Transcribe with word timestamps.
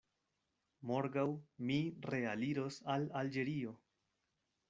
Morgaŭ 0.91 1.25
mi 1.67 1.77
realiros 2.15 2.79
al 2.97 3.07
Alĝerio. 3.23 3.77